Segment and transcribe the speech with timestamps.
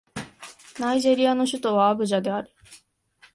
[0.79, 2.49] ナイジェリアの首都はアブジャである